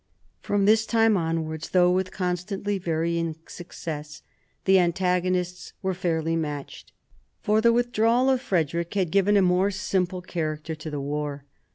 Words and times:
From 0.41 0.65
this 0.65 0.87
time 0.87 1.15
onwards, 1.15 1.69
though 1.69 1.91
with 1.91 2.11
constantly 2.11 2.79
vary 2.79 3.19
ing 3.19 3.35
success, 3.47 4.23
the 4.65 4.79
antagonists 4.79 5.73
were 5.83 5.93
fairly 5.93 6.35
matched. 6.35 6.91
For 7.43 7.61
the 7.61 7.71
withdrawal 7.71 8.27
of 8.27 8.41
Frederick 8.41 8.95
had 8.95 9.11
given 9.11 9.37
a 9.37 9.43
more 9.43 9.69
simple 9.69 10.23
character 10.23 10.73
to 10.73 10.89
the 10.89 10.99
war. 10.99 11.45